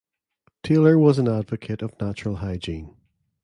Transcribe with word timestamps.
Taylor 0.63 0.97
was 0.97 1.19
an 1.19 1.27
advocate 1.27 1.83
of 1.83 1.93
natural 2.01 2.37
hygiene. 2.37 2.97